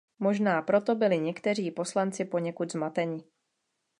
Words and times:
Možná 0.19 0.61
proto 0.61 0.95
byli 0.95 1.17
někteří 1.19 1.71
poslanci 1.71 2.25
poněkud 2.25 2.71
zmateni. 2.71 3.23